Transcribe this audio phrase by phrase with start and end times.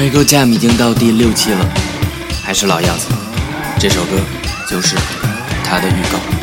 [0.00, 1.58] 黑狗 Jam 已经到第六期了，
[2.42, 3.08] 还是老样子，
[3.78, 4.16] 这首歌
[4.66, 4.96] 就是
[5.62, 6.39] 它的预告。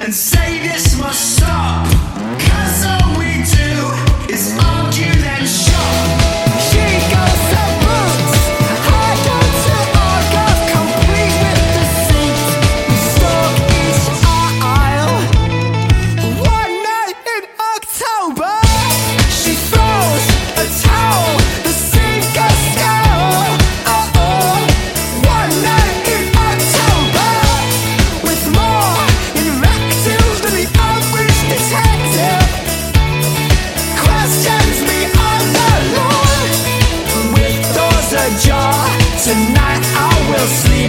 [0.00, 0.59] and say